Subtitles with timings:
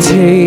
[0.00, 0.39] take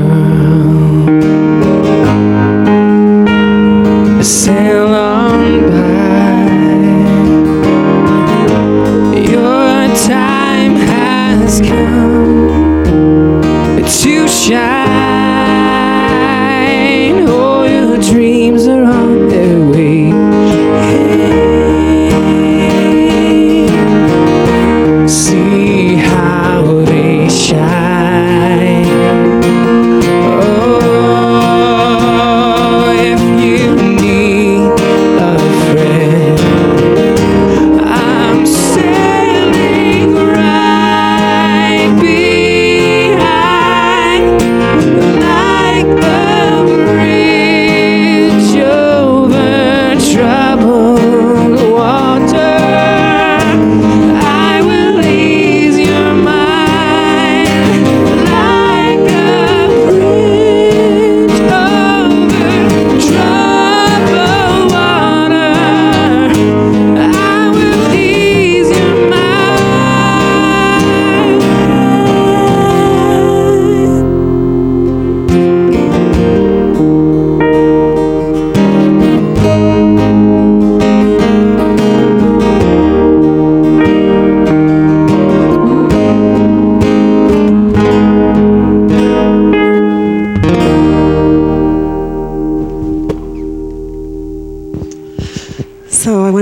[0.00, 0.39] silver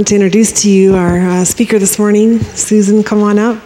[0.08, 2.38] to introduce to you our uh, speaker this morning.
[2.40, 3.62] Susan, come on up.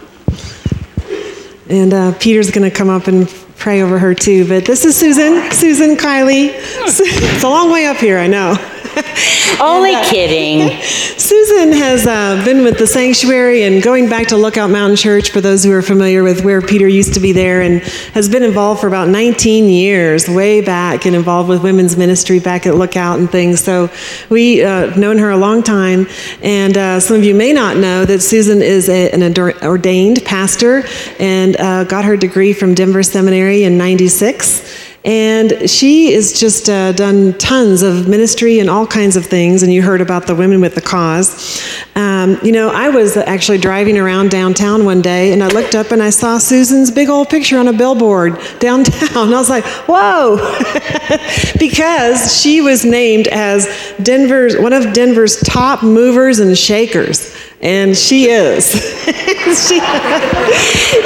[1.68, 4.48] And uh, Peter's going to come up and pray over her too.
[4.48, 6.48] But this is Susan, Susan Kiely.
[6.84, 8.56] It's a long way up here, I know.
[9.60, 10.82] Only And, uh, kidding.
[11.44, 15.40] Susan has uh, been with the sanctuary and going back to Lookout Mountain Church for
[15.40, 17.82] those who are familiar with where Peter used to be there, and
[18.14, 22.64] has been involved for about 19 years, way back, and involved with women's ministry back
[22.64, 23.58] at Lookout and things.
[23.58, 23.90] So
[24.30, 26.06] we uh, known her a long time,
[26.42, 30.84] and uh, some of you may not know that Susan is a, an ordained pastor
[31.18, 34.71] and uh, got her degree from Denver Seminary in '96.
[35.04, 39.64] And she has just uh, done tons of ministry and all kinds of things.
[39.64, 41.60] And you heard about the Women with the Cause.
[41.96, 45.90] Um, you know, I was actually driving around downtown one day and I looked up
[45.90, 49.34] and I saw Susan's big old picture on a billboard downtown.
[49.34, 50.36] I was like, whoa!
[51.58, 53.66] because she was named as
[54.02, 57.36] Denver's, one of Denver's top movers and shakers.
[57.60, 58.72] And she is.
[59.44, 59.80] she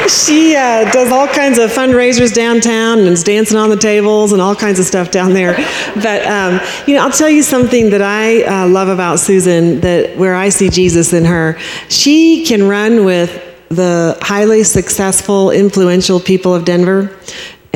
[0.08, 4.42] she uh, does all kinds of fundraisers downtown and is dancing on the tables and
[4.42, 5.54] all kinds of stuff down there.
[5.94, 9.80] But um, you know, I'll tell you something that I uh, love about Susan.
[9.80, 11.58] That where I see Jesus in her,
[11.88, 17.16] she can run with the highly successful, influential people of Denver.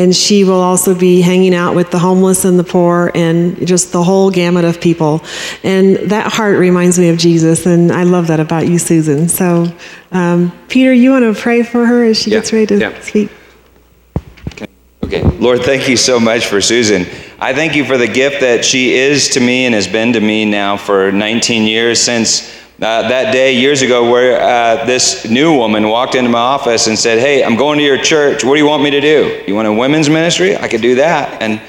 [0.00, 3.92] And she will also be hanging out with the homeless and the poor and just
[3.92, 5.22] the whole gamut of people.
[5.62, 7.66] And that heart reminds me of Jesus.
[7.66, 9.28] And I love that about you, Susan.
[9.28, 9.70] So,
[10.10, 13.00] um, Peter, you want to pray for her as she Yeah, gets ready to yeah.
[13.00, 13.30] speak?
[15.04, 15.22] Okay.
[15.38, 17.04] Lord, thank you so much for Susan.
[17.38, 20.20] I thank you for the gift that she is to me and has been to
[20.20, 25.54] me now for 19 years since uh, that day years ago where uh, this new
[25.54, 28.42] woman walked into my office and said, Hey, I'm going to your church.
[28.42, 29.44] What do you want me to do?
[29.46, 30.56] You want a women's ministry?
[30.56, 31.42] I could do that.
[31.42, 31.60] And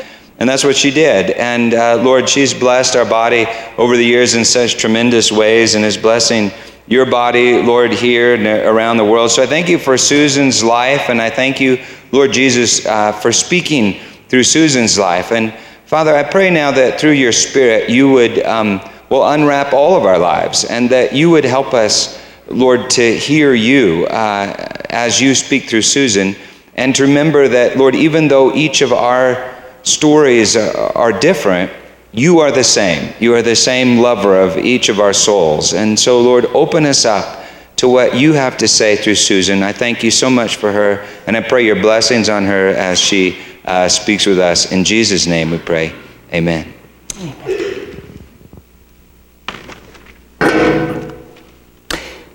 [0.42, 1.30] and that's what she did.
[1.31, 3.46] And uh, Lord, she's blessed our body
[3.78, 6.52] over the years in such tremendous ways and is blessing
[6.88, 9.30] your body, Lord, here and around the world.
[9.30, 11.78] So I thank you for Susan's life, and I thank you,
[12.12, 14.00] Lord Jesus, uh, for speaking
[14.30, 15.31] through Susan's life.
[15.31, 15.54] And
[15.86, 18.81] Father, I pray now that through your Spirit, you would um,
[19.12, 22.18] will unwrap all of our lives, and that you would help us,
[22.48, 24.56] Lord, to hear you uh,
[24.90, 26.34] as you speak through Susan,
[26.75, 29.54] and to remember that, Lord, even though each of our
[29.84, 31.69] stories are, different,
[32.13, 33.13] you are the same.
[33.19, 35.74] You are the same lover of each of our souls.
[35.74, 37.46] And so, Lord, open us up
[37.78, 39.62] to what you have to say through Susan.
[39.62, 42.98] I thank you so much for her, and I pray your blessings on her as
[42.98, 44.72] she uh, speaks with us.
[44.72, 45.94] In Jesus' name we pray.
[46.34, 46.74] Amen.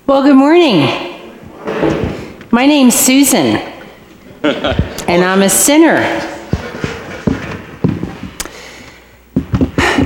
[0.07, 0.85] Well, good morning.
[2.49, 3.57] My name's Susan,
[4.41, 5.99] and I'm a sinner.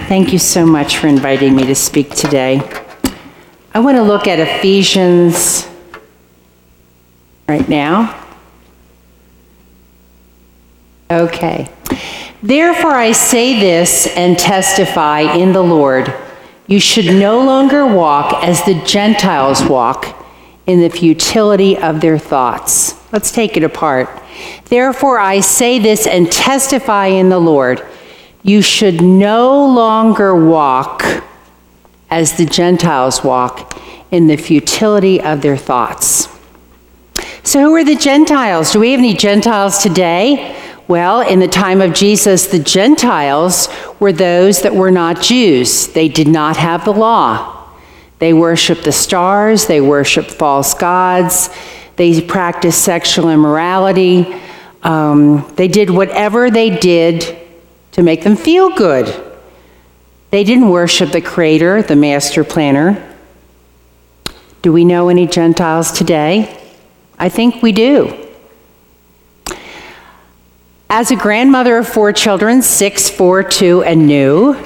[0.07, 2.67] Thank you so much for inviting me to speak today.
[3.75, 5.69] I want to look at Ephesians
[7.47, 8.25] right now.
[11.11, 11.69] Okay.
[12.41, 16.11] Therefore, I say this and testify in the Lord
[16.67, 20.17] you should no longer walk as the Gentiles walk
[20.67, 22.95] in the futility of their thoughts.
[23.11, 24.09] Let's take it apart.
[24.65, 27.85] Therefore, I say this and testify in the Lord
[28.43, 31.03] you should no longer walk
[32.09, 33.79] as the Gentiles walk
[34.09, 36.27] in the futility of their thoughts.
[37.43, 38.73] So, who are the Gentiles?
[38.73, 40.50] Do we have any Gentiles today?
[40.91, 43.69] Well, in the time of Jesus, the Gentiles
[44.01, 45.87] were those that were not Jews.
[45.87, 47.65] They did not have the law.
[48.19, 51.49] They worshiped the stars, they worshiped false gods,
[51.95, 54.35] they practiced sexual immorality.
[54.83, 57.37] Um, they did whatever they did
[57.93, 59.07] to make them feel good.
[60.31, 63.15] They didn't worship the Creator, the Master Planner.
[64.61, 66.61] Do we know any Gentiles today?
[67.17, 68.20] I think we do.
[70.93, 74.57] As a grandmother of four children, six, four, two, and new,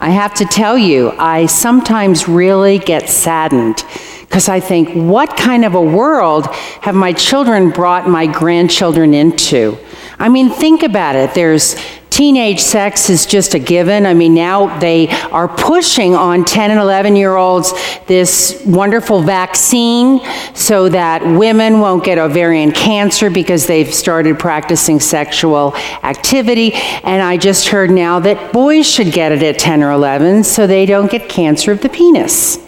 [0.00, 3.84] I have to tell you, I sometimes really get saddened
[4.20, 6.46] because I think, what kind of a world
[6.82, 9.76] have my children brought my grandchildren into?
[10.18, 11.34] I mean, think about it.
[11.34, 11.76] There's
[12.16, 14.06] teenage sex is just a given.
[14.06, 17.74] I mean, now they are pushing on 10 and 11 year olds
[18.06, 20.20] this wonderful vaccine
[20.54, 26.72] so that women won't get ovarian cancer because they've started practicing sexual activity.
[26.72, 30.66] And I just heard now that boys should get it at 10 or 11 so
[30.66, 32.65] they don't get cancer of the penis.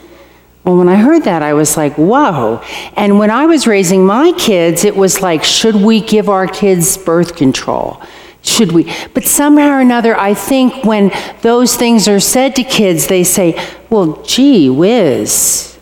[0.65, 2.63] Well, when I heard that, I was like, whoa.
[2.95, 6.99] And when I was raising my kids, it was like, should we give our kids
[6.99, 8.03] birth control?
[8.43, 8.93] Should we?
[9.15, 11.11] But somehow or another, I think when
[11.43, 13.59] those things are said to kids, they say,
[13.91, 15.79] well, gee whiz,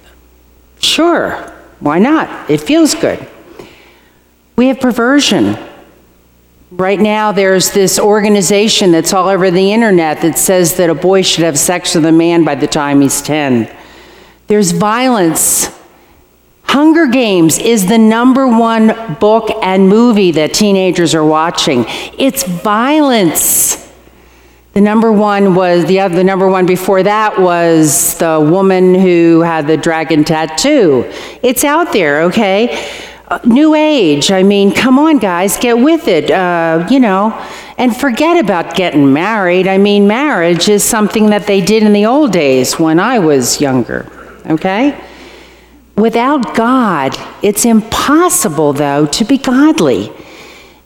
[0.78, 1.32] sure,
[1.80, 2.50] why not?
[2.50, 3.26] It feels good.
[4.56, 5.56] We have perversion.
[6.70, 11.22] Right now, there's this organization that's all over the internet that says that a boy
[11.22, 13.70] should have sex with a man by the time he's 10.
[14.46, 15.76] There's violence
[16.76, 21.86] Hunger Games is the number one book and movie that teenagers are watching.
[22.18, 23.90] It's violence.
[24.74, 29.40] The number one was the other, the number one before that was the woman who
[29.40, 31.10] had the dragon tattoo.
[31.42, 32.86] It's out there, okay?
[33.28, 34.30] Uh, new age.
[34.30, 36.30] I mean, come on, guys, get with it.
[36.30, 37.32] Uh, you know,
[37.78, 39.66] and forget about getting married.
[39.66, 43.62] I mean, marriage is something that they did in the old days when I was
[43.62, 44.06] younger.
[44.48, 44.98] Okay.
[45.96, 50.12] Without God, it's impossible, though, to be godly.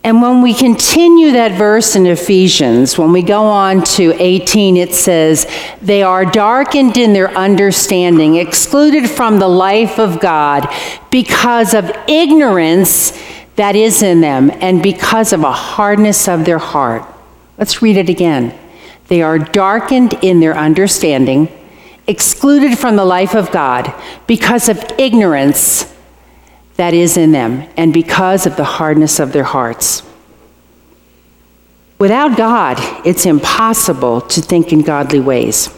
[0.03, 4.95] And when we continue that verse in Ephesians, when we go on to 18, it
[4.95, 5.47] says,
[5.83, 10.67] They are darkened in their understanding, excluded from the life of God
[11.11, 13.13] because of ignorance
[13.57, 17.03] that is in them and because of a hardness of their heart.
[17.59, 18.59] Let's read it again.
[19.09, 21.49] They are darkened in their understanding
[22.07, 23.95] excluded from the life of God
[24.27, 25.93] because of ignorance
[26.77, 30.03] that is in them and because of the hardness of their hearts.
[31.99, 35.69] Without God, it's impossible to think in godly ways.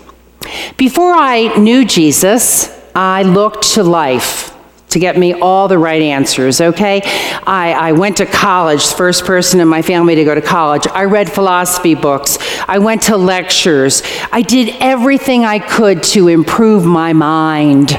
[0.77, 4.52] Before I knew Jesus, I looked to life
[4.93, 7.03] to get me all the right answers, okay?
[7.47, 10.87] I, I went to college, first person in my family to go to college.
[10.89, 12.39] I read philosophy books.
[12.69, 14.03] I went to lectures.
[14.31, 17.99] I did everything I could to improve my mind,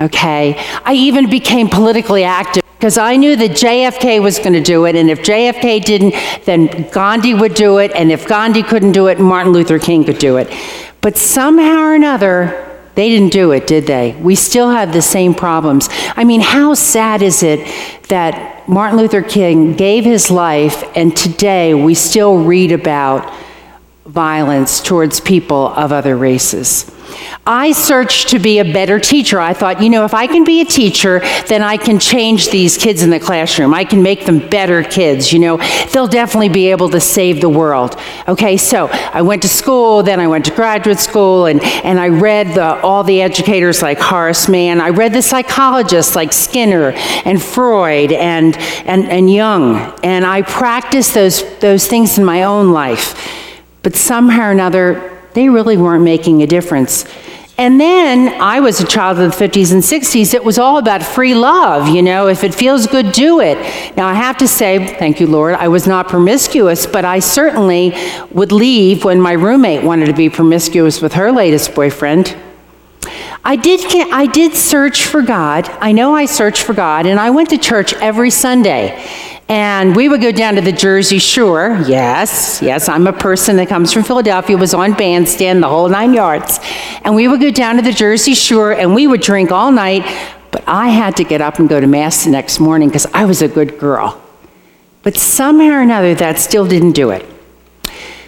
[0.00, 0.56] okay?
[0.84, 4.96] I even became politically active because I knew that JFK was going to do it,
[4.96, 9.18] and if JFK didn't, then Gandhi would do it, and if Gandhi couldn't do it,
[9.18, 10.52] Martin Luther King could do it.
[11.00, 12.65] But somehow or another,
[12.96, 14.16] They didn't do it, did they?
[14.20, 15.90] We still have the same problems.
[16.16, 17.60] I mean, how sad is it
[18.08, 23.30] that Martin Luther King gave his life, and today we still read about
[24.06, 26.90] violence towards people of other races?
[27.46, 29.38] I searched to be a better teacher.
[29.38, 32.76] I thought, you know, if I can be a teacher, then I can change these
[32.76, 33.72] kids in the classroom.
[33.72, 35.32] I can make them better kids.
[35.32, 35.56] You know,
[35.92, 37.96] they'll definitely be able to save the world.
[38.26, 42.08] Okay, so I went to school, then I went to graduate school, and, and I
[42.08, 44.80] read the, all the educators like Horace Mann.
[44.80, 46.92] I read the psychologists like Skinner
[47.24, 49.76] and Freud and, and, and Jung.
[50.02, 53.14] And I practiced those, those things in my own life.
[53.82, 57.04] But somehow or another, they really weren't making a difference.
[57.58, 60.32] And then I was a child of the 50s and 60s.
[60.32, 63.56] It was all about free love, you know, if it feels good, do it.
[63.96, 67.94] Now, I have to say, thank you, Lord, I was not promiscuous, but I certainly
[68.30, 72.34] would leave when my roommate wanted to be promiscuous with her latest boyfriend.
[73.44, 75.68] I did, I did search for God.
[75.80, 79.06] I know I searched for God, and I went to church every Sunday.
[79.48, 81.80] And we would go down to the Jersey Shore.
[81.86, 86.14] Yes, yes, I'm a person that comes from Philadelphia, was on bandstand, the whole nine
[86.14, 86.58] yards.
[87.04, 90.02] And we would go down to the Jersey Shore and we would drink all night,
[90.50, 93.24] but I had to get up and go to Mass the next morning because I
[93.24, 94.20] was a good girl.
[95.04, 97.24] But somehow or another, that still didn't do it.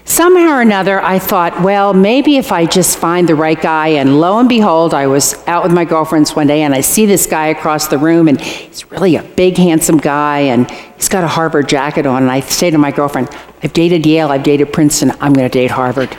[0.09, 4.19] Somehow or another, I thought, well, maybe if I just find the right guy, and
[4.19, 7.27] lo and behold, I was out with my girlfriends one day and I see this
[7.27, 11.29] guy across the room, and he's really a big, handsome guy, and he's got a
[11.29, 12.23] Harvard jacket on.
[12.23, 13.29] And I say to my girlfriend,
[13.62, 16.11] I've dated Yale, I've dated Princeton, I'm going to date Harvard.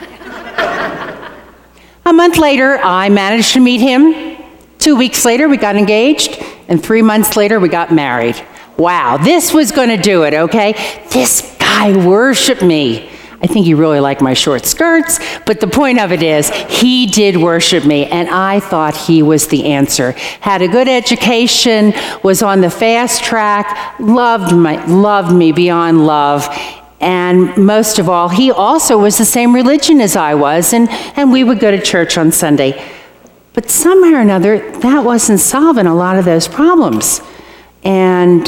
[2.06, 4.36] a month later, I managed to meet him.
[4.78, 8.40] Two weeks later, we got engaged, and three months later, we got married.
[8.78, 10.74] Wow, this was going to do it, okay?
[11.10, 13.09] This guy worshiped me.
[13.42, 17.06] I think he really liked my short skirts, but the point of it is, he
[17.06, 20.12] did worship me, and I thought he was the answer.
[20.40, 26.46] Had a good education, was on the fast track, loved, my, loved me beyond love,
[27.00, 31.32] and most of all, he also was the same religion as I was, and, and
[31.32, 32.84] we would go to church on Sunday.
[33.54, 37.22] But somehow or another, that wasn't solving a lot of those problems.
[37.82, 38.46] And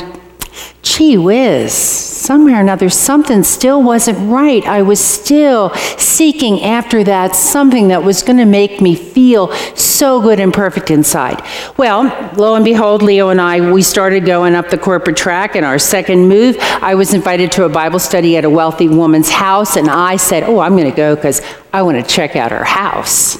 [0.83, 4.65] gee whiz, somewhere or another, something still wasn't right.
[4.67, 10.21] I was still seeking after that something that was going to make me feel so
[10.21, 11.43] good and perfect inside.
[11.77, 12.05] Well,
[12.37, 15.57] lo and behold, Leo and I, we started going up the corporate track.
[15.57, 19.31] In our second move, I was invited to a Bible study at a wealthy woman's
[19.31, 21.41] house, and I said, Oh, I'm going to go because
[21.73, 23.39] I want to check out her house.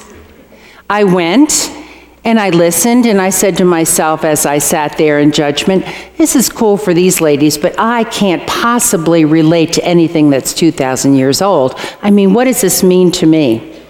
[0.89, 1.71] I went.
[2.25, 5.85] And I listened and I said to myself as I sat there in judgment,
[6.17, 11.15] this is cool for these ladies, but I can't possibly relate to anything that's 2,000
[11.15, 11.75] years old.
[12.01, 13.81] I mean, what does this mean to me?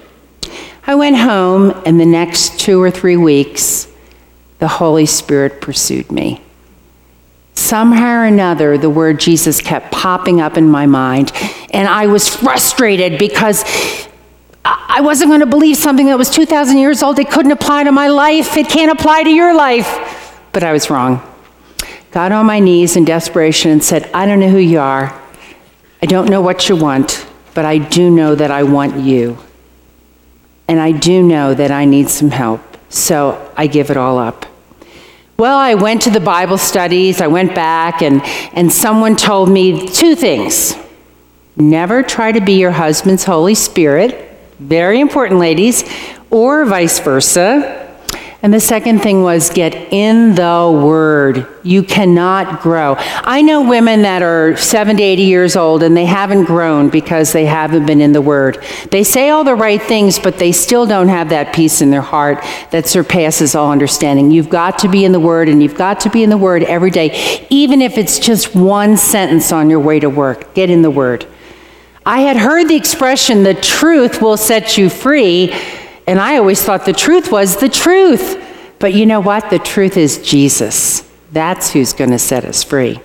[0.85, 3.87] I went home, and the next two or three weeks,
[4.59, 6.41] the Holy Spirit pursued me.
[7.53, 11.31] Somehow or another, the word Jesus kept popping up in my mind,
[11.71, 13.63] and I was frustrated because
[14.95, 17.17] I wasn't going to believe something that was 2,000 years old.
[17.17, 18.55] It couldn't apply to my life.
[18.57, 20.39] It can't apply to your life.
[20.51, 21.19] But I was wrong.
[22.12, 25.19] Got on my knees in desperation and said, I don't know who you are.
[26.03, 29.39] I don't know what you want, but I do know that I want you.
[30.67, 32.62] And I do know that I need some help.
[32.89, 34.45] So I give it all up.
[35.39, 38.21] Well, I went to the Bible studies, I went back, and,
[38.53, 40.75] and someone told me two things.
[41.55, 44.29] Never try to be your husband's Holy Spirit
[44.60, 45.83] very important, ladies,
[46.29, 47.83] or vice versa.
[48.43, 51.48] And the second thing was get in the Word.
[51.63, 52.95] You cannot grow.
[53.00, 57.45] I know women that are 70, 80 years old and they haven't grown because they
[57.45, 58.62] haven't been in the Word.
[58.91, 62.01] They say all the right things, but they still don't have that peace in their
[62.01, 64.29] heart that surpasses all understanding.
[64.29, 66.63] You've got to be in the Word and you've got to be in the Word
[66.63, 70.53] every day, even if it's just one sentence on your way to work.
[70.53, 71.25] Get in the Word.
[72.05, 75.53] I had heard the expression, the truth will set you free,
[76.05, 78.41] and I always thought the truth was the truth.
[78.79, 79.50] But you know what?
[79.50, 81.10] The truth is Jesus.
[81.31, 83.00] That's who's going to set us free.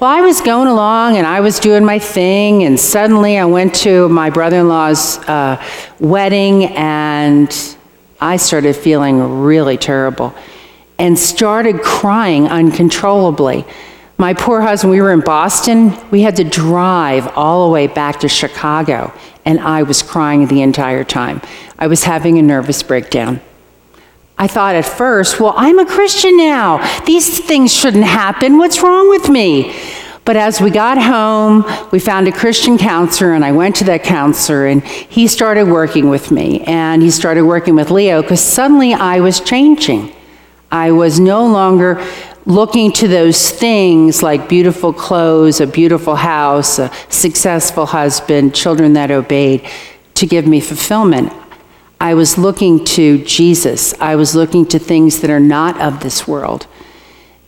[0.00, 3.74] Well, I was going along and I was doing my thing, and suddenly I went
[3.76, 5.62] to my brother in law's uh,
[5.98, 7.76] wedding and
[8.20, 10.34] I started feeling really terrible
[10.98, 13.64] and started crying uncontrollably.
[14.16, 15.92] My poor husband, we were in Boston.
[16.10, 19.12] We had to drive all the way back to Chicago,
[19.44, 21.42] and I was crying the entire time.
[21.78, 23.40] I was having a nervous breakdown.
[24.38, 26.78] I thought at first, well, I'm a Christian now.
[27.04, 28.58] These things shouldn't happen.
[28.58, 29.74] What's wrong with me?
[30.24, 34.04] But as we got home, we found a Christian counselor, and I went to that
[34.04, 36.62] counselor, and he started working with me.
[36.62, 40.14] And he started working with Leo because suddenly I was changing.
[40.70, 42.04] I was no longer
[42.46, 49.10] looking to those things like beautiful clothes, a beautiful house, a successful husband, children that
[49.10, 49.66] obeyed
[50.14, 51.32] to give me fulfillment.
[52.00, 53.98] I was looking to Jesus.
[54.00, 56.66] I was looking to things that are not of this world.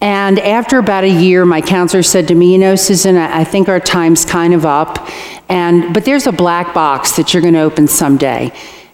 [0.01, 3.69] And after about a year, my counselor said to me, You know, Susan, I think
[3.69, 5.09] our time's kind of up.
[5.49, 8.53] And, but there's a black box that you're going to open someday.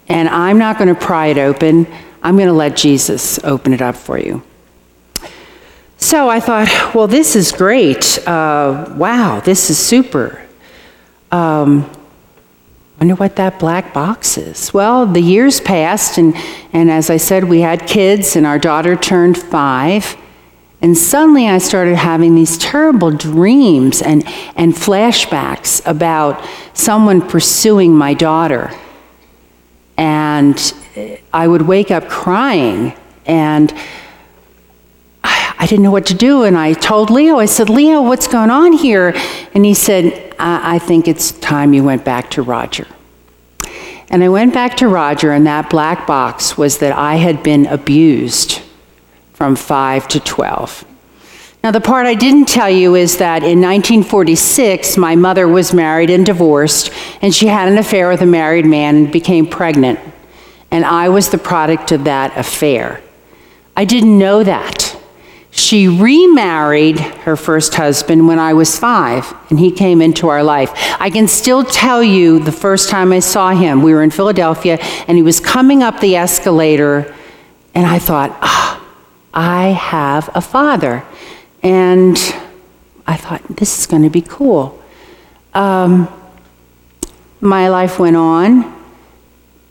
[0.08, 1.86] And I'm not going to pry it open.
[2.22, 4.42] I'm going to let Jesus open it up for you.
[6.02, 8.18] So I thought, well, this is great.
[8.26, 10.42] Uh, wow, this is super.
[11.30, 11.88] Um,
[12.98, 14.74] wonder what that black box is.
[14.74, 16.34] Well, the years passed, and,
[16.72, 20.16] and as I said, we had kids, and our daughter turned five.
[20.82, 26.44] And suddenly I started having these terrible dreams and, and flashbacks about
[26.74, 28.72] someone pursuing my daughter.
[29.96, 30.58] And
[31.32, 32.92] I would wake up crying,
[33.24, 33.72] and
[35.62, 36.42] I didn't know what to do.
[36.42, 39.14] And I told Leo, I said, Leo, what's going on here?
[39.54, 42.88] And he said, I, I think it's time you went back to Roger.
[44.08, 47.66] And I went back to Roger, and that black box was that I had been
[47.66, 48.60] abused
[49.34, 50.84] from 5 to 12.
[51.62, 56.10] Now, the part I didn't tell you is that in 1946, my mother was married
[56.10, 56.90] and divorced,
[57.22, 60.00] and she had an affair with a married man and became pregnant.
[60.72, 63.00] And I was the product of that affair.
[63.76, 64.91] I didn't know that.
[65.54, 70.70] She remarried her first husband when I was five, and he came into our life.
[70.98, 73.82] I can still tell you the first time I saw him.
[73.82, 77.14] We were in Philadelphia, and he was coming up the escalator,
[77.74, 78.82] and I thought, ah,
[79.34, 81.04] I have a father.
[81.62, 82.16] And
[83.06, 84.82] I thought, this is going to be cool.
[85.52, 86.08] Um,
[87.42, 88.74] my life went on.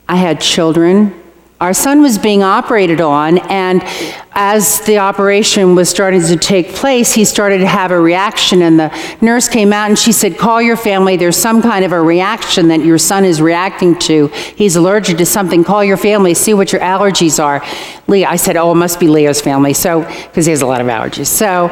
[0.08, 1.21] I had children.
[1.62, 3.84] Our son was being operated on, and
[4.32, 8.62] as the operation was starting to take place, he started to have a reaction.
[8.62, 11.16] And the nurse came out and she said, Call your family.
[11.16, 14.26] There's some kind of a reaction that your son is reacting to.
[14.56, 15.62] He's allergic to something.
[15.62, 17.64] Call your family, see what your allergies are.
[18.08, 19.72] Leah, I said, Oh, it must be Leo's family.
[19.72, 21.28] So, because he has a lot of allergies.
[21.28, 21.68] So,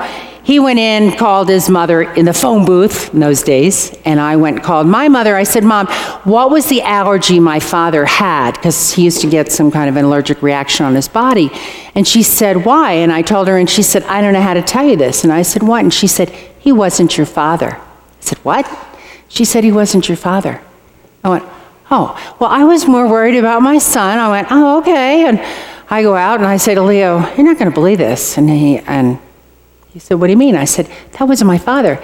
[0.50, 4.34] he went in, called his mother in the phone booth in those days, and I
[4.34, 5.36] went and called my mother.
[5.36, 5.86] I said, Mom,
[6.24, 8.52] what was the allergy my father had?
[8.54, 11.52] Because he used to get some kind of an allergic reaction on his body.
[11.94, 12.94] And she said, Why?
[12.94, 15.22] And I told her, and she said, I don't know how to tell you this.
[15.22, 15.84] And I said, What?
[15.84, 17.76] And she said, He wasn't your father.
[17.76, 18.68] I said, What?
[19.28, 20.60] She said, He wasn't your father.
[21.22, 21.44] I went,
[21.92, 24.18] Oh, well, I was more worried about my son.
[24.18, 25.28] I went, Oh, okay.
[25.28, 25.38] And
[25.90, 28.36] I go out and I say to Leo, You're not going to believe this.
[28.36, 29.20] And he, and
[29.92, 30.56] he said, What do you mean?
[30.56, 32.02] I said, That wasn't my father.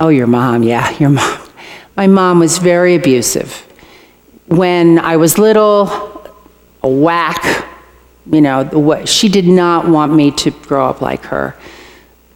[0.00, 0.62] Oh, your mom.
[0.62, 1.38] Yeah, your mom.
[1.96, 3.66] My mom was very abusive.
[4.46, 5.86] When I was little,
[6.82, 7.66] a whack,
[8.30, 11.54] you know, she did not want me to grow up like her.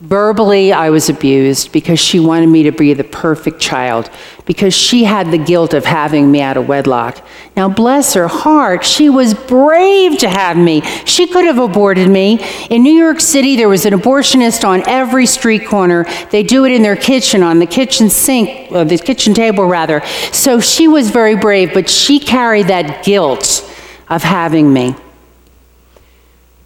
[0.00, 4.10] Verbally, I was abused because she wanted me to be the perfect child,
[4.44, 7.26] because she had the guilt of having me out of wedlock.
[7.56, 10.82] Now, bless her heart, she was brave to have me.
[11.06, 12.44] She could have aborted me.
[12.68, 16.04] In New York City, there was an abortionist on every street corner.
[16.30, 20.04] They do it in their kitchen, on the kitchen sink, or the kitchen table, rather.
[20.30, 23.62] So she was very brave, but she carried that guilt
[24.10, 24.94] of having me.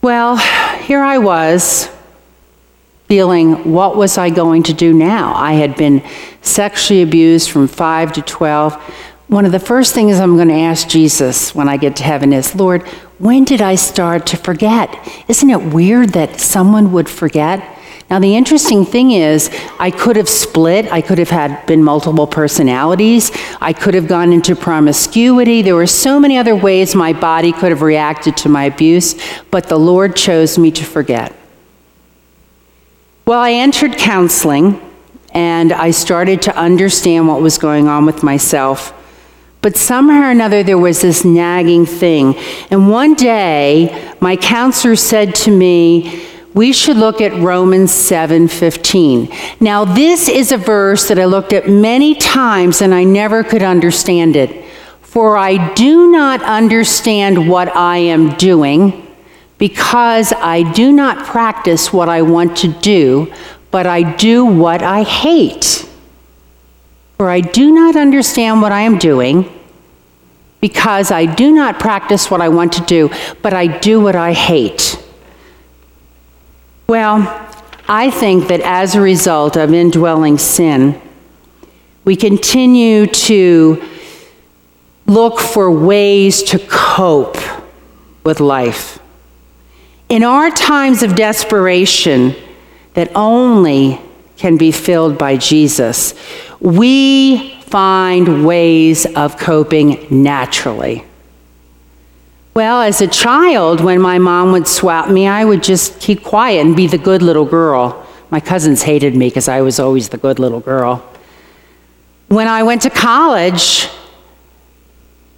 [0.02, 0.36] Well,
[0.78, 1.88] here I was
[3.10, 5.34] feeling, what was I going to do now?
[5.34, 6.00] I had been
[6.42, 8.74] sexually abused from 5 to 12.
[9.26, 12.32] One of the first things I'm going to ask Jesus when I get to heaven
[12.32, 12.86] is, Lord,
[13.18, 14.96] when did I start to forget?
[15.26, 17.78] Isn't it weird that someone would forget?
[18.08, 20.86] Now, the interesting thing is, I could have split.
[20.92, 23.32] I could have had been multiple personalities.
[23.60, 25.62] I could have gone into promiscuity.
[25.62, 29.16] There were so many other ways my body could have reacted to my abuse,
[29.50, 31.39] but the Lord chose me to forget.
[33.30, 34.80] Well, I entered counseling
[35.32, 38.92] and I started to understand what was going on with myself.
[39.62, 42.34] But somehow or another, there was this nagging thing.
[42.72, 49.32] And one day, my counselor said to me, we should look at Romans 7:15.
[49.60, 53.62] Now, this is a verse that I looked at many times and I never could
[53.62, 54.50] understand it.
[55.02, 59.06] For I do not understand what I am doing
[59.60, 63.32] because I do not practice what I want to do,
[63.70, 65.86] but I do what I hate.
[67.18, 69.52] For I do not understand what I am doing,
[70.62, 73.10] because I do not practice what I want to do,
[73.42, 74.98] but I do what I hate.
[76.88, 77.18] Well,
[77.86, 80.98] I think that as a result of indwelling sin,
[82.06, 83.86] we continue to
[85.06, 87.36] look for ways to cope
[88.24, 88.99] with life.
[90.10, 92.34] In our times of desperation
[92.94, 94.00] that only
[94.36, 96.14] can be filled by Jesus,
[96.58, 101.04] we find ways of coping naturally.
[102.54, 106.66] Well, as a child, when my mom would swap me, I would just keep quiet
[106.66, 108.04] and be the good little girl.
[108.30, 111.08] My cousins hated me because I was always the good little girl.
[112.26, 113.88] When I went to college,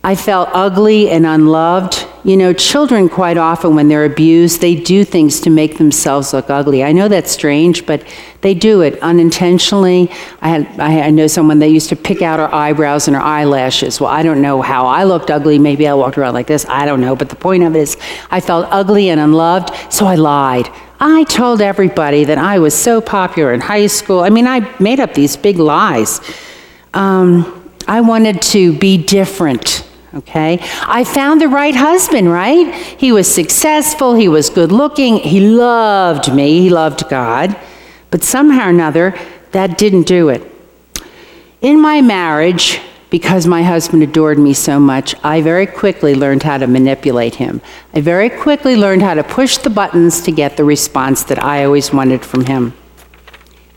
[0.05, 2.07] I felt ugly and unloved.
[2.25, 6.51] You know, children quite often, when they're abused, they do things to make themselves look
[6.51, 6.83] ugly.
[6.83, 8.05] I know that's strange, but
[8.41, 10.11] they do it unintentionally.
[10.41, 14.01] I, had, I know someone that used to pick out her eyebrows and her eyelashes.
[14.01, 15.61] Well, I don't know how I looked ugly.
[15.61, 16.67] Maybe I walked around like this.
[16.69, 17.15] I don't know.
[17.15, 17.97] But the point of it is,
[18.31, 20.69] I felt ugly and unloved, so I lied.
[20.99, 24.21] I told everybody that I was so popular in high school.
[24.21, 26.21] I mean, I made up these big lies.
[26.93, 30.59] Um, I wanted to be different okay?
[30.83, 32.75] I found the right husband, right?
[32.75, 37.57] He was successful, he was good looking, he loved me, he loved God,
[38.11, 39.15] but somehow or another,
[39.53, 40.43] that didn't do it.
[41.61, 46.57] In my marriage, because my husband adored me so much, I very quickly learned how
[46.57, 47.61] to manipulate him.
[47.93, 51.65] I very quickly learned how to push the buttons to get the response that I
[51.65, 52.73] always wanted from him.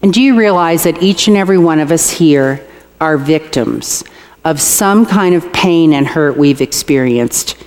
[0.02, 2.66] And do you realize that each and every one of us here
[3.02, 4.06] are victims?
[4.46, 7.58] Of some kind of pain and hurt we've experienced.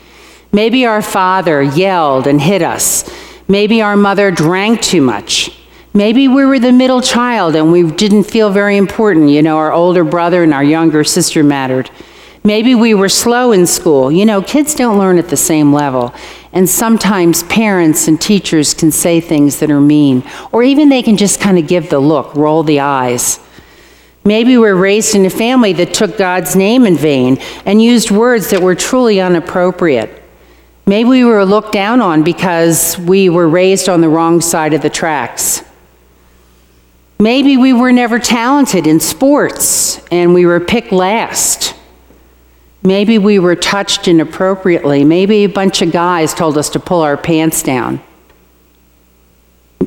[0.53, 3.05] Maybe our father yelled and hit us.
[3.49, 5.51] Maybe our mother drank too much.
[5.93, 9.31] Maybe we were the middle child and we didn't feel very important.
[9.31, 11.91] You know, our older brother and our younger sister mattered.
[12.45, 14.13] Maybe we were slow in school.
[14.13, 16.15] You know, kids don't learn at the same level.
[16.53, 21.17] And sometimes parents and teachers can say things that are mean, or even they can
[21.17, 23.41] just kind of give the look, roll the eyes.
[24.29, 28.51] Maybe we're raised in a family that took God's name in vain and used words
[28.51, 30.23] that were truly inappropriate.
[30.85, 34.83] Maybe we were looked down on because we were raised on the wrong side of
[34.83, 35.65] the tracks.
[37.19, 41.75] Maybe we were never talented in sports and we were picked last.
[42.83, 45.05] Maybe we were touched inappropriately.
[45.05, 48.03] Maybe a bunch of guys told us to pull our pants down.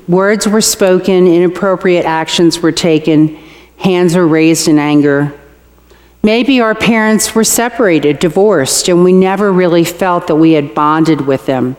[0.08, 3.38] Words were spoken, inappropriate actions were taken
[3.82, 5.34] hands are raised in anger.
[6.24, 11.22] Maybe our parents were separated, divorced, and we never really felt that we had bonded
[11.22, 11.76] with them.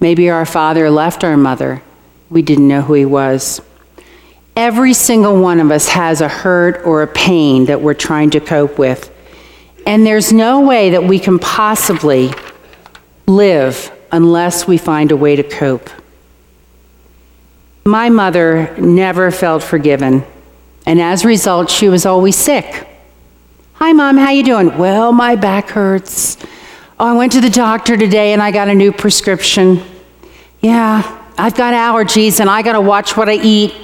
[0.00, 1.82] Maybe our father left our mother.
[2.30, 3.60] We didn't know who he was.
[4.56, 8.40] Every single one of us has a hurt or a pain that we're trying to
[8.40, 9.10] cope with.
[9.86, 12.30] And there's no way that we can possibly
[13.26, 15.90] live unless we find a way to cope.
[17.84, 20.24] My mother never felt forgiven.
[20.86, 22.88] And as a result, she was always sick.
[23.74, 24.78] Hi, Mom, how you doing?
[24.78, 26.36] Well, my back hurts.
[26.98, 29.82] Oh, I went to the doctor today and I got a new prescription.
[30.60, 33.74] Yeah, I've got allergies and I got to watch what I eat.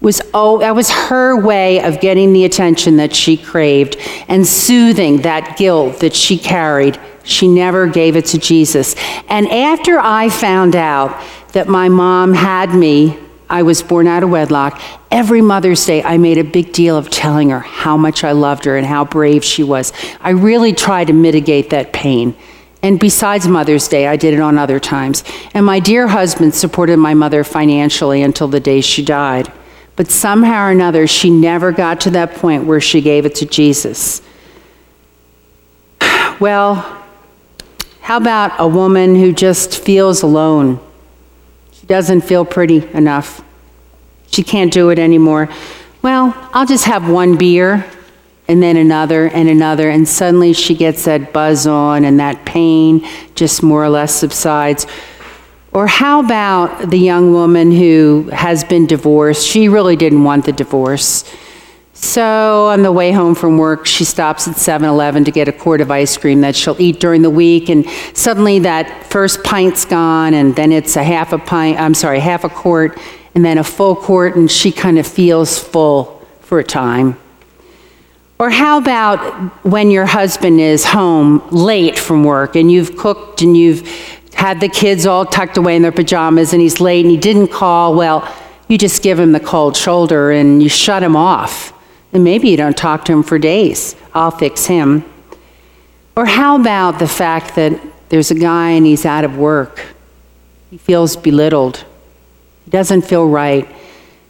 [0.00, 3.96] was oh, that was her way of getting the attention that she craved
[4.28, 6.98] and soothing that guilt that she carried.
[7.24, 8.94] She never gave it to Jesus.
[9.28, 11.20] And after I found out
[11.52, 13.18] that my mom had me
[13.50, 14.80] I was born out of wedlock.
[15.10, 18.64] Every Mother's Day, I made a big deal of telling her how much I loved
[18.66, 19.92] her and how brave she was.
[20.20, 22.36] I really tried to mitigate that pain.
[22.82, 25.24] And besides Mother's Day, I did it on other times.
[25.54, 29.50] And my dear husband supported my mother financially until the day she died.
[29.96, 33.46] But somehow or another, she never got to that point where she gave it to
[33.46, 34.22] Jesus.
[36.38, 37.04] Well,
[38.00, 40.78] how about a woman who just feels alone?
[41.88, 43.42] Doesn't feel pretty enough.
[44.30, 45.48] She can't do it anymore.
[46.02, 47.84] Well, I'll just have one beer
[48.46, 53.06] and then another and another, and suddenly she gets that buzz on and that pain
[53.34, 54.86] just more or less subsides.
[55.72, 59.46] Or how about the young woman who has been divorced?
[59.46, 61.24] She really didn't want the divorce.
[62.00, 65.52] So on the way home from work, she stops at 7 Eleven to get a
[65.52, 67.68] quart of ice cream that she'll eat during the week.
[67.68, 67.84] And
[68.14, 72.44] suddenly that first pint's gone, and then it's a half a pint, I'm sorry, half
[72.44, 72.96] a quart,
[73.34, 77.18] and then a full quart, and she kind of feels full for a time.
[78.38, 79.18] Or how about
[79.64, 83.88] when your husband is home late from work and you've cooked and you've
[84.34, 87.48] had the kids all tucked away in their pajamas and he's late and he didn't
[87.48, 87.96] call?
[87.96, 88.32] Well,
[88.68, 91.72] you just give him the cold shoulder and you shut him off
[92.12, 93.96] and maybe you don't talk to him for days.
[94.14, 95.04] I'll fix him.
[96.16, 99.84] Or how about the fact that there's a guy and he's out of work?
[100.70, 101.84] He feels belittled.
[102.64, 103.68] He doesn't feel right.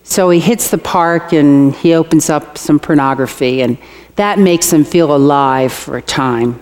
[0.03, 3.77] So he hits the park and he opens up some pornography, and
[4.17, 6.61] that makes him feel alive for a time.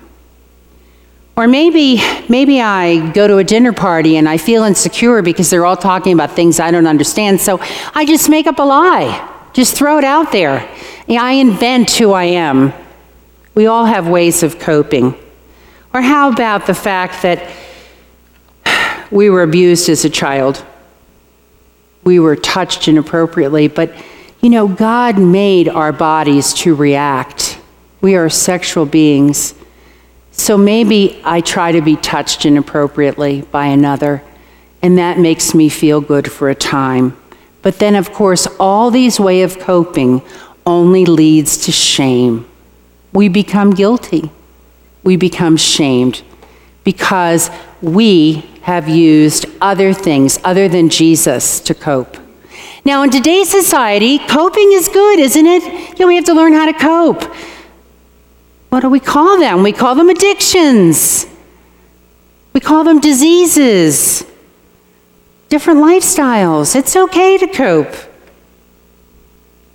[1.36, 5.66] Or maybe, maybe I go to a dinner party and I feel insecure because they're
[5.66, 7.40] all talking about things I don't understand.
[7.40, 7.60] So
[7.94, 10.68] I just make up a lie, just throw it out there.
[11.08, 12.74] I invent who I am.
[13.54, 15.14] We all have ways of coping.
[15.94, 17.50] Or how about the fact that
[19.10, 20.62] we were abused as a child?
[22.04, 23.94] We were touched inappropriately, but
[24.42, 27.58] you know, God made our bodies to react.
[28.02, 29.54] We are sexual beings.
[30.32, 34.22] So maybe I try to be touched inappropriately by another,
[34.82, 37.16] and that makes me feel good for a time.
[37.66, 40.22] But then, of course, all these way of coping
[40.64, 42.46] only leads to shame.
[43.12, 44.30] We become guilty.
[45.02, 46.22] We become shamed
[46.84, 47.50] because
[47.82, 52.16] we have used other things other than Jesus to cope.
[52.84, 55.64] Now, in today's society, coping is good, isn't it?
[55.64, 57.24] You know, we have to learn how to cope
[58.76, 59.62] what do we call them?
[59.64, 61.26] We call them addictions.
[62.52, 64.22] We call them diseases,
[65.48, 66.74] different lifestyles.
[66.74, 67.94] It's okay to cope.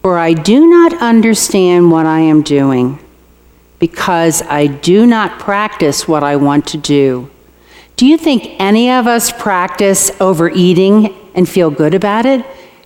[0.01, 2.97] For I do not understand what I am doing
[3.77, 7.29] because I do not practice what I want to do.
[7.97, 12.43] Do you think any of us practice overeating and feel good about it?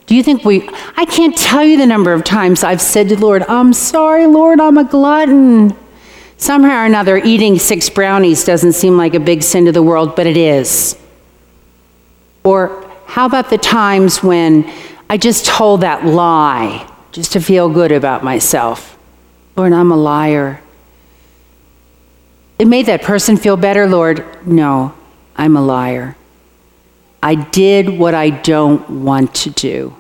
[0.08, 3.19] Do you think we, I can't tell you the number of times I've said to
[3.19, 5.76] Lord, I'm sorry, Lord, I'm a glutton.
[6.38, 10.15] Somehow or another, eating six brownies doesn't seem like a big sin to the world,
[10.15, 10.98] but it is.
[12.46, 14.72] Or how about the times when
[15.10, 18.98] I just told that lie just to feel good about myself?
[19.58, 20.62] Lord, I'm a liar.
[22.60, 24.24] It made that person feel better, Lord.
[24.48, 24.94] No,
[25.36, 26.16] I'm a liar.
[27.22, 29.96] I did what I don't want to do.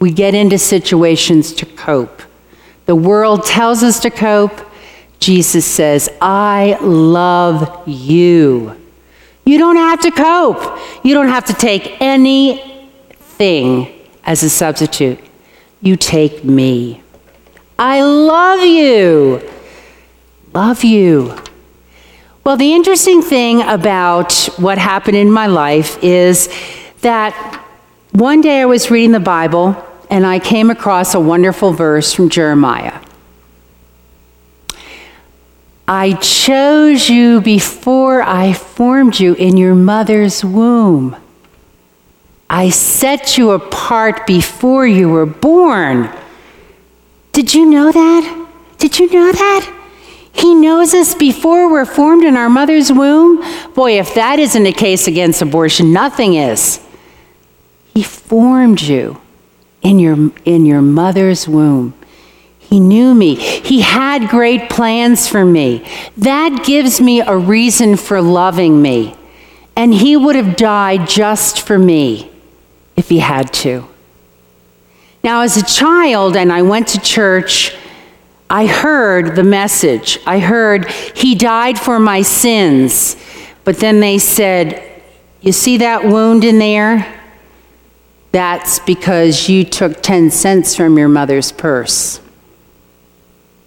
[0.00, 2.22] We get into situations to cope.
[2.86, 4.60] The world tells us to cope,
[5.20, 8.76] Jesus says, I love you.
[9.46, 10.78] You don't have to cope.
[11.04, 13.88] You don't have to take anything
[14.24, 15.20] as a substitute.
[15.80, 17.00] You take me.
[17.78, 19.48] I love you.
[20.52, 21.36] Love you.
[22.42, 26.48] Well, the interesting thing about what happened in my life is
[27.02, 27.32] that
[28.12, 29.76] one day I was reading the Bible
[30.10, 33.00] and I came across a wonderful verse from Jeremiah.
[35.88, 41.16] I chose you before I formed you in your mother's womb.
[42.50, 46.10] I set you apart before you were born.
[47.32, 48.46] Did you know that?
[48.78, 49.72] Did you know that?
[50.32, 53.42] He knows us before we're formed in our mother's womb.
[53.74, 56.80] Boy, if that isn't a case against abortion, nothing is.
[57.94, 59.20] He formed you
[59.82, 61.94] in your, in your mother's womb.
[62.68, 63.36] He knew me.
[63.36, 65.86] He had great plans for me.
[66.16, 69.14] That gives me a reason for loving me.
[69.76, 72.30] And he would have died just for me
[72.96, 73.86] if he had to.
[75.22, 77.76] Now, as a child, and I went to church,
[78.48, 80.18] I heard the message.
[80.26, 83.16] I heard, He died for my sins.
[83.64, 84.82] But then they said,
[85.40, 87.12] You see that wound in there?
[88.32, 92.20] That's because you took 10 cents from your mother's purse.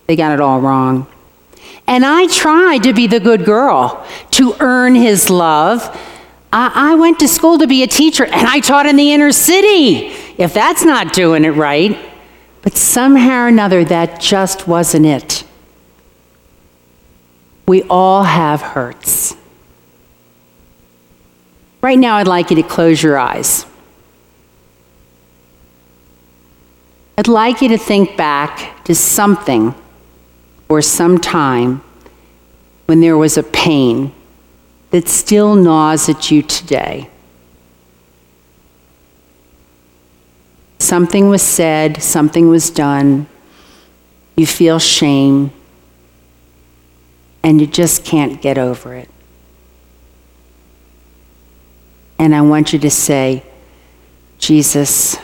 [0.10, 1.06] They got it all wrong.
[1.86, 5.84] And I tried to be the good girl, to earn his love.
[6.52, 9.32] I, I, went to school to be a teacher and I taught in the inner
[9.32, 10.08] city.
[10.40, 11.96] If that's not doing it right.
[12.64, 15.44] But somehow or another, that just wasn't it.
[17.68, 19.36] We all have hurts.
[21.84, 23.64] Right now, I'd like you to close your eyes.
[27.16, 29.76] I'd like you to think back to something
[30.70, 31.82] or some time
[32.86, 34.14] when there was a pain
[34.92, 37.10] that still gnaws at you today.
[40.78, 43.28] Something was said, something was done,
[44.38, 45.52] you feel shame,
[47.44, 49.10] and you just can't get over it.
[52.18, 53.44] And I want you to say,
[54.38, 55.18] Jesus,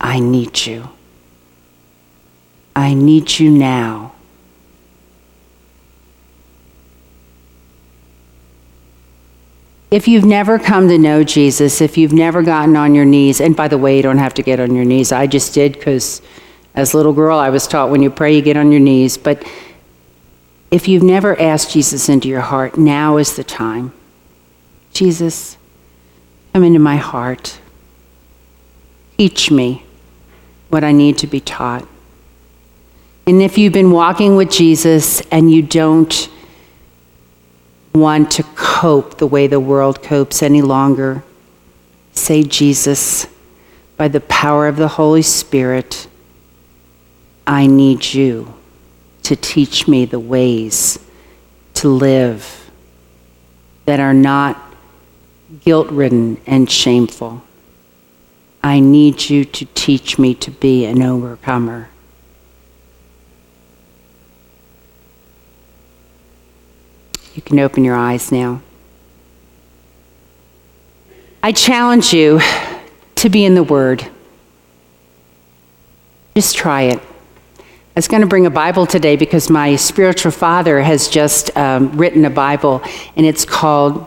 [0.00, 0.88] I need you.
[2.74, 4.12] I need you now.
[9.90, 13.56] If you've never come to know Jesus, if you've never gotten on your knees, and
[13.56, 15.12] by the way, you don't have to get on your knees.
[15.12, 16.20] I just did because
[16.74, 19.16] as a little girl, I was taught when you pray, you get on your knees.
[19.16, 19.46] But
[20.70, 23.92] if you've never asked Jesus into your heart, now is the time.
[24.92, 25.56] Jesus,
[26.52, 27.58] come into my heart.
[29.16, 29.84] Teach me
[30.68, 31.86] what I need to be taught.
[33.26, 36.28] And if you've been walking with Jesus and you don't
[37.94, 41.24] want to cope the way the world copes any longer,
[42.12, 43.26] say, Jesus,
[43.96, 46.06] by the power of the Holy Spirit,
[47.46, 48.54] I need you
[49.22, 50.98] to teach me the ways
[51.74, 52.70] to live
[53.86, 54.60] that are not
[55.64, 57.42] guilt ridden and shameful.
[58.62, 61.88] I need you to teach me to be an overcomer.
[67.38, 68.60] You can open your eyes now.
[71.40, 72.40] I challenge you
[73.14, 74.04] to be in the Word.
[76.34, 76.98] Just try it.
[76.98, 77.62] I
[77.94, 82.24] was going to bring a Bible today because my spiritual father has just um, written
[82.24, 82.82] a Bible,
[83.14, 84.04] and it's called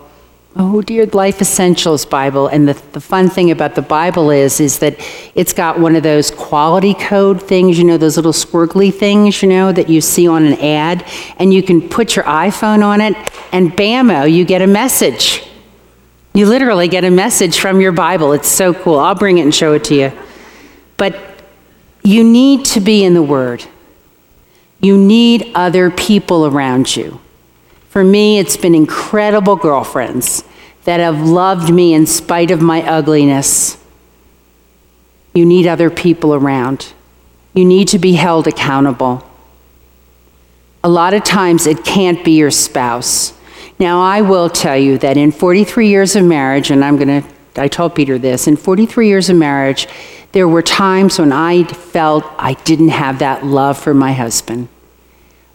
[0.53, 2.47] Oh dear, Life Essentials Bible.
[2.47, 4.97] And the, the fun thing about the Bible is, is that
[5.33, 9.47] it's got one of those quality code things, you know, those little squiggly things, you
[9.47, 11.05] know, that you see on an ad.
[11.37, 13.15] And you can put your iPhone on it,
[13.53, 15.41] and bammo, you get a message.
[16.33, 18.33] You literally get a message from your Bible.
[18.33, 18.99] It's so cool.
[18.99, 20.11] I'll bring it and show it to you.
[20.97, 21.17] But
[22.03, 23.63] you need to be in the Word.
[24.81, 27.20] You need other people around you.
[27.91, 30.45] For me, it's been incredible girlfriends
[30.85, 33.77] that have loved me in spite of my ugliness.
[35.33, 36.93] You need other people around.
[37.53, 39.29] You need to be held accountable.
[40.85, 43.33] A lot of times it can't be your spouse.
[43.77, 47.29] Now, I will tell you that in 43 years of marriage, and I'm going to,
[47.61, 49.89] I told Peter this, in 43 years of marriage,
[50.31, 54.69] there were times when I felt I didn't have that love for my husband.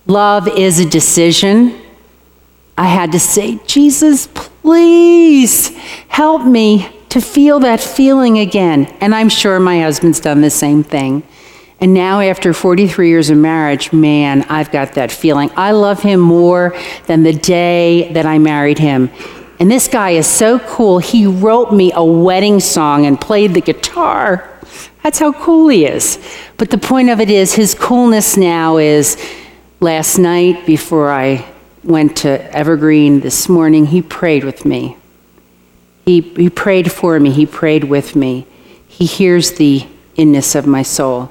[0.07, 1.81] Love is a decision.
[2.79, 5.69] I had to say, Jesus, please
[6.09, 8.87] help me to feel that feeling again.
[9.01, 11.23] And I'm sure my husband's done the same thing.
[11.81, 15.51] And now, after 43 years of marriage, man, I've got that feeling.
[15.57, 16.75] I love him more
[17.07, 19.11] than the day that I married him.
[19.59, 20.99] And this guy is so cool.
[20.99, 24.51] He wrote me a wedding song and played the guitar.
[25.03, 26.19] That's how cool he is.
[26.57, 29.17] But the point of it is, his coolness now is
[29.81, 31.47] last night before I
[31.87, 34.97] went to Evergreen this morning, he prayed with me.
[36.05, 38.47] He, he prayed for me, he prayed with me.
[38.89, 41.31] He hears the inness of my soul.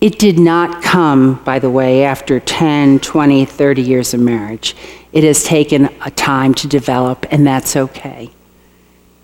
[0.00, 4.74] It did not come, by the way, after 10, 20, 30 years of marriage.
[5.12, 8.30] It has taken a time to develop, and that's okay.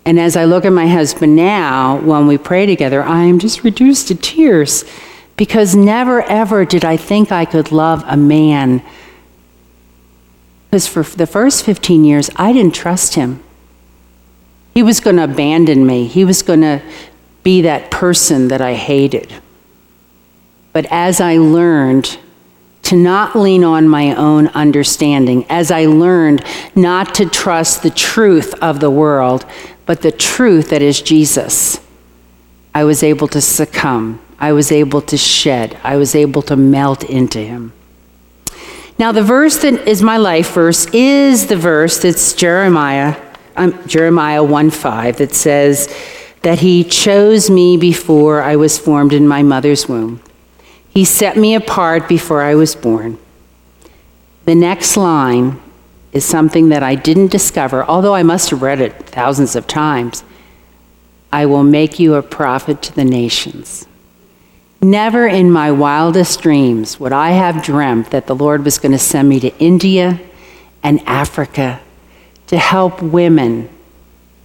[0.05, 3.63] And as I look at my husband now, when we pray together, I am just
[3.63, 4.85] reduced to tears
[5.35, 8.81] because never ever did I think I could love a man
[10.69, 13.43] because for the first 15 years, I didn't trust him.
[14.75, 16.81] He was going to abandon me, he was going to
[17.41, 19.33] be that person that I hated.
[20.73, 22.19] But as I learned
[22.83, 26.43] to not lean on my own understanding, as I learned
[26.75, 29.45] not to trust the truth of the world,
[29.85, 31.79] but the truth that is Jesus,
[32.73, 34.21] I was able to succumb.
[34.39, 35.77] I was able to shed.
[35.83, 37.73] I was able to melt into him.
[38.99, 43.15] Now, the verse that is my life verse is the verse that's Jeremiah,
[43.55, 45.87] um, Jeremiah 1 5, that says
[46.41, 50.21] that he chose me before I was formed in my mother's womb.
[50.89, 53.17] He set me apart before I was born.
[54.43, 55.61] The next line
[56.11, 60.25] is something that I didn't discover, although I must have read it thousands of times.
[61.31, 63.87] I will make you a prophet to the nations.
[64.81, 68.99] Never in my wildest dreams would I have dreamt that the Lord was going to
[68.99, 70.19] send me to India
[70.81, 71.81] and Africa
[72.47, 73.69] to help women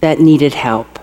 [0.01, 0.99] that needed help.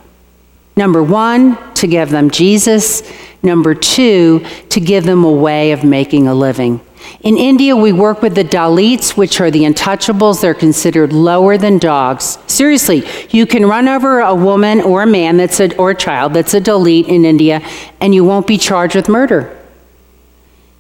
[0.77, 3.03] Number one, to give them Jesus.
[3.43, 6.81] Number two, to give them a way of making a living.
[7.23, 10.41] In India, we work with the Dalits, which are the untouchables.
[10.41, 12.39] They're considered lower than dogs.
[12.49, 16.35] Seriously, you can run over a woman or a man that's a, or a child
[16.35, 17.61] that's a Dalit in India,
[18.01, 19.57] and you won't be charged with murder.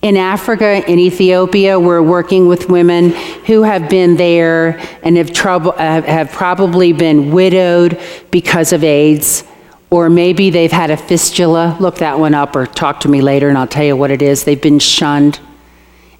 [0.02, 3.10] In Africa, in Ethiopia, we're working with women
[3.46, 8.00] who have been there and have, trouble, uh, have probably been widowed
[8.32, 9.44] because of AIDS,
[9.90, 11.76] or maybe they've had a fistula.
[11.78, 14.22] Look that one up or talk to me later and I'll tell you what it
[14.22, 14.42] is.
[14.42, 15.38] They've been shunned.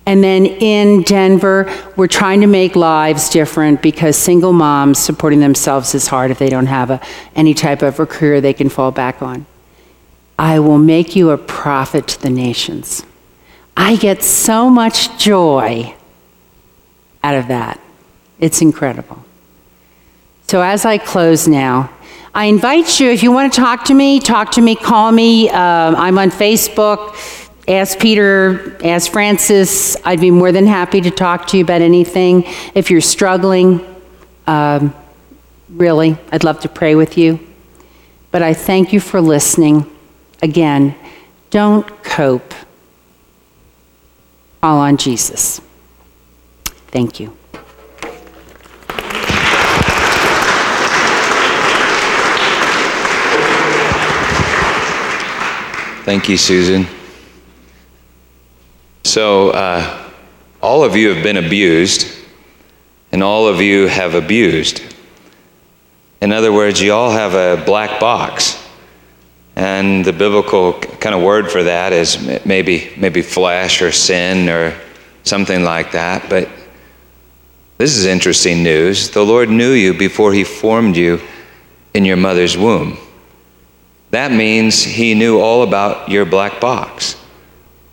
[0.05, 5.95] And then in Denver, we're trying to make lives different because single moms supporting themselves
[5.95, 7.01] is hard if they don't have a,
[7.37, 9.47] any type of a career they can fall back on.
[10.39, 13.05] I will make you a prophet to the nations.
[13.77, 15.95] I get so much joy
[17.23, 17.81] out of that.
[18.41, 19.25] It's incredible.
[20.49, 21.91] So, as I close now,
[22.35, 25.49] I invite you, if you want to talk to me, talk to me, call me.
[25.49, 27.15] Um, I'm on Facebook.
[27.69, 29.97] Ask Peter, ask Francis.
[30.05, 32.45] I'd be more than happy to talk to you about anything.
[32.75, 33.81] If you're struggling,
[34.49, 34.93] um,
[35.69, 37.39] really, I'd love to pray with you.
[38.33, 39.87] But I thank you for listening.
[40.43, 40.97] Again,
[41.51, 42.53] don't cope.
[44.61, 45.61] Call on Jesus.
[46.89, 47.37] Thank you.
[56.05, 56.87] Thank you, Susan.
[59.13, 60.11] So, uh,
[60.63, 62.11] all of you have been abused,
[63.13, 64.81] and all of you have abused.
[66.23, 68.67] In other words, you all have a black box.
[69.55, 74.75] And the biblical kind of word for that is maybe, maybe flesh or sin or
[75.25, 76.31] something like that.
[76.31, 76.49] But
[77.77, 79.11] this is interesting news.
[79.11, 81.21] The Lord knew you before He formed you
[81.93, 82.97] in your mother's womb.
[84.11, 87.22] That means he knew all about your black box.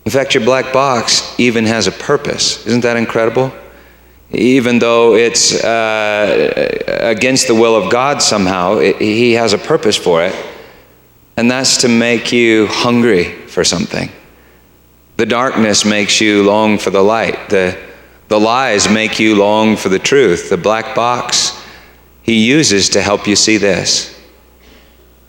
[0.04, 2.66] In fact, your black box even has a purpose.
[2.66, 3.52] Isn't that incredible?
[4.32, 9.96] Even though it's uh, against the will of God somehow, it, he has a purpose
[9.96, 10.34] for it.
[11.36, 14.10] And that's to make you hungry for something.
[15.16, 17.50] The darkness makes you long for the light.
[17.50, 17.76] The,
[18.28, 20.48] the lies make you long for the truth.
[20.48, 21.60] The black box
[22.22, 24.16] he uses to help you see this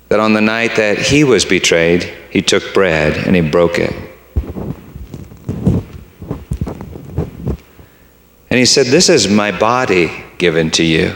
[0.09, 4.10] that on the night that he was betrayed, he took bread and he broke it.
[8.51, 11.15] And he said, This is my body given to you.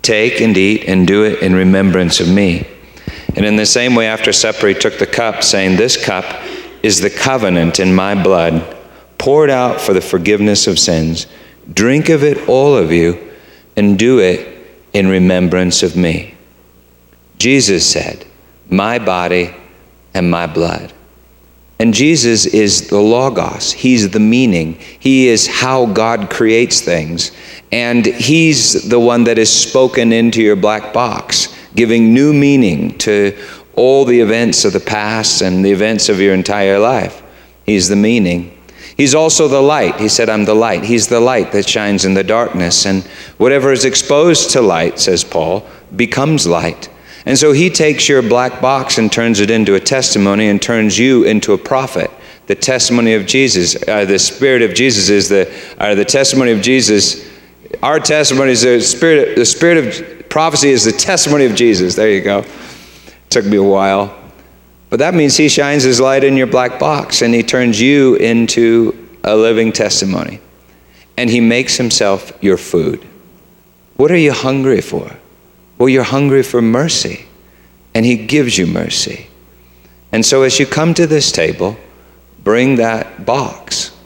[0.00, 2.68] Take and eat and do it in remembrance of me.
[3.34, 6.24] And in the same way, after supper, he took the cup, saying, This cup
[6.84, 8.76] is the covenant in my blood,
[9.18, 11.26] poured out for the forgiveness of sins.
[11.74, 13.32] Drink of it, all of you,
[13.76, 16.36] and do it in remembrance of me.
[17.38, 18.24] Jesus said,
[18.70, 19.52] My body
[20.14, 20.92] and my blood.
[21.78, 23.72] And Jesus is the Logos.
[23.72, 24.74] He's the meaning.
[24.98, 27.30] He is how God creates things.
[27.70, 33.38] And He's the one that is spoken into your black box, giving new meaning to
[33.76, 37.22] all the events of the past and the events of your entire life.
[37.64, 38.58] He's the meaning.
[38.96, 40.00] He's also the light.
[40.00, 40.82] He said, I'm the light.
[40.82, 42.84] He's the light that shines in the darkness.
[42.84, 43.04] And
[43.36, 45.64] whatever is exposed to light, says Paul,
[45.94, 46.88] becomes light.
[47.28, 50.98] And so he takes your black box and turns it into a testimony and turns
[50.98, 52.10] you into a prophet.
[52.46, 56.62] The testimony of Jesus, uh, the spirit of Jesus is the, uh, the testimony of
[56.62, 57.30] Jesus.
[57.82, 61.96] Our testimony is the spirit, the spirit of prophecy is the testimony of Jesus.
[61.96, 62.46] There you go.
[63.28, 64.18] Took me a while.
[64.88, 68.14] But that means he shines his light in your black box and he turns you
[68.14, 70.40] into a living testimony.
[71.18, 73.06] And he makes himself your food.
[73.98, 75.14] What are you hungry for?
[75.78, 77.26] Well, you're hungry for mercy,
[77.94, 79.28] and He gives you mercy.
[80.10, 81.76] And so, as you come to this table,
[82.42, 83.96] bring that box.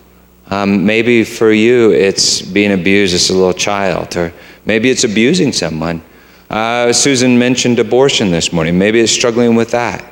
[0.49, 4.33] Um, maybe for you, it's being abused as a little child, or
[4.67, 6.03] maybe it's abusing someone.
[6.51, 8.79] Uh, Susan mentioned abortion this morning.
[8.79, 10.05] Maybe it's struggling with that.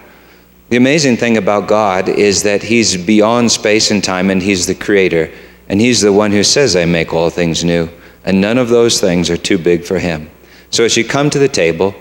[0.71, 4.75] The amazing thing about God is that He's beyond space and time, and He's the
[4.75, 5.31] creator.
[5.69, 7.91] And He's the one who says, I make all things new.
[8.25, 10.31] And none of those things are too big for Him.
[10.71, 11.95] So as you come to the table,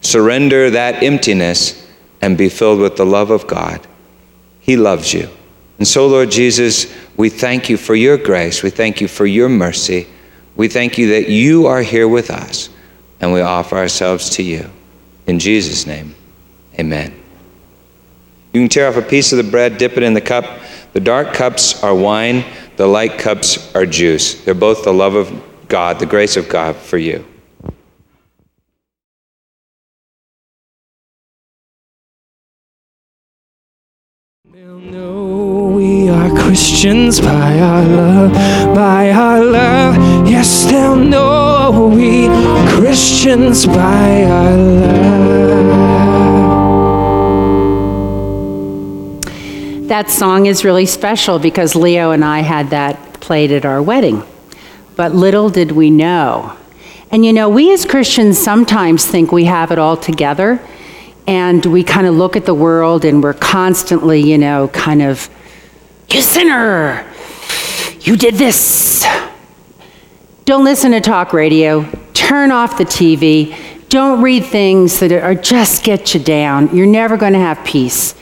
[0.00, 1.86] surrender that emptiness
[2.20, 3.86] and be filled with the love of God.
[4.60, 5.28] He loves you.
[5.78, 8.62] And so, Lord Jesus, we thank you for your grace.
[8.62, 10.06] We thank you for your mercy.
[10.54, 12.68] We thank you that you are here with us,
[13.20, 14.70] and we offer ourselves to you.
[15.26, 16.14] In Jesus' name,
[16.78, 17.20] amen.
[18.52, 20.44] You can tear off a piece of the bread, dip it in the cup.
[20.92, 22.44] The dark cups are wine,
[22.76, 24.44] the light cups are juice.
[24.44, 25.32] They're both the love of
[25.68, 27.24] God, the grace of God for you.
[36.52, 38.34] Christians by our love,
[38.74, 39.96] by our love.
[40.28, 42.28] Yes, they'll know we
[42.76, 44.98] Christians by our love.
[49.88, 54.22] That song is really special because Leo and I had that played at our wedding.
[54.94, 56.54] But little did we know.
[57.10, 60.60] And you know, we as Christians sometimes think we have it all together.
[61.26, 65.30] And we kind of look at the world and we're constantly, you know, kind of
[66.14, 67.04] you sinner!
[68.00, 69.06] You did this!
[70.44, 71.84] Don't listen to talk radio.
[72.14, 73.56] Turn off the TV.
[73.88, 76.74] Don't read things that are just get you down.
[76.76, 78.14] You're never going to have peace.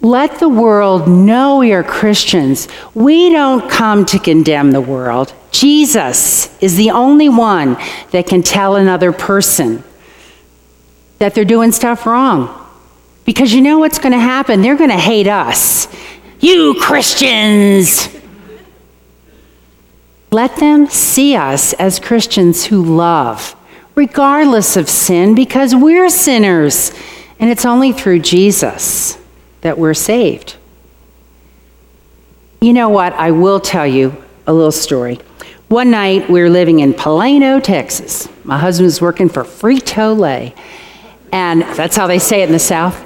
[0.00, 2.68] Let the world know we are Christians.
[2.94, 5.34] We don't come to condemn the world.
[5.50, 7.76] Jesus is the only one
[8.12, 9.82] that can tell another person
[11.18, 12.54] that they're doing stuff wrong.
[13.24, 14.62] Because you know what's going to happen?
[14.62, 15.88] They're going to hate us.
[16.40, 18.08] You Christians!
[20.30, 23.56] Let them see us as Christians who love,
[23.94, 26.92] regardless of sin, because we're sinners.
[27.40, 29.18] And it's only through Jesus
[29.62, 30.56] that we're saved.
[32.60, 33.12] You know what?
[33.14, 35.18] I will tell you a little story.
[35.68, 38.28] One night, we were living in Plano, Texas.
[38.44, 40.54] My husband was working for Frito Lay,
[41.32, 42.96] and that's how they say it in the South.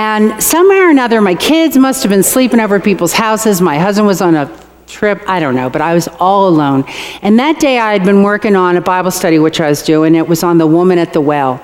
[0.00, 3.60] And somehow or another, my kids must have been sleeping over people's houses.
[3.60, 4.50] My husband was on a
[4.86, 6.86] trip, I don't know, but I was all alone.
[7.20, 10.14] And that day, I had been working on a Bible study, which I was doing.
[10.14, 11.62] It was on the woman at the well.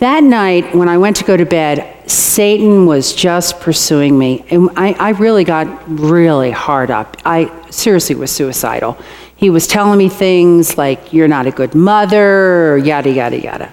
[0.00, 4.44] That night, when I went to go to bed, Satan was just pursuing me.
[4.50, 7.16] And I, I really got really hard up.
[7.24, 8.98] I seriously was suicidal.
[9.36, 13.72] He was telling me things like, You're not a good mother, yada, yada, yada.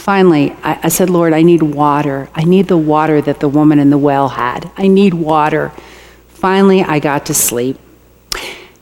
[0.00, 2.30] Finally, I, I said, Lord, I need water.
[2.34, 4.70] I need the water that the woman in the well had.
[4.78, 5.72] I need water.
[6.28, 7.78] Finally, I got to sleep.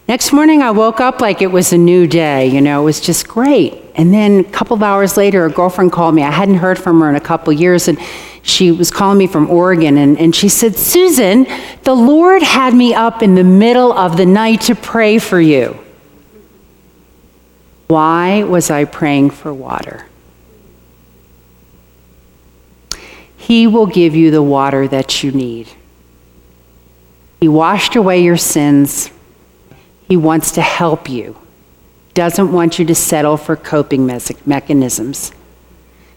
[0.07, 2.47] Next morning, I woke up like it was a new day.
[2.47, 3.83] You know, it was just great.
[3.97, 6.23] And then a couple of hours later, a girlfriend called me.
[6.23, 7.99] I hadn't heard from her in a couple years, and
[8.43, 9.99] she was calling me from Oregon.
[9.99, 11.49] And, and she said, Susan,
[11.83, 15.77] the Lord had me up in the middle of the night to pray for you.
[17.89, 20.07] Why was I praying for water?
[23.49, 25.69] He will give you the water that you need.
[27.41, 29.11] He washed away your sins.
[30.07, 31.35] He wants to help you,
[32.13, 34.05] doesn't want you to settle for coping
[34.45, 35.33] mechanisms.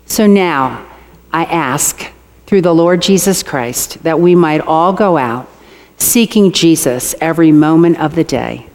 [0.07, 0.85] So now,
[1.31, 2.11] I ask
[2.47, 5.47] through the Lord Jesus Christ that we might all go out
[5.97, 8.67] seeking Jesus every moment of the day,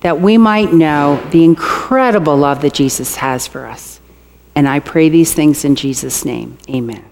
[0.00, 4.00] that we might know the incredible love that Jesus has for us.
[4.54, 6.56] And I pray these things in Jesus' name.
[6.70, 7.04] Amen.